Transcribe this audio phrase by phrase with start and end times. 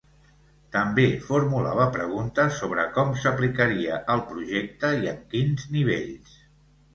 [0.75, 6.35] També formulava preguntes sobre com s’aplicaria el projecte i en quins nivells.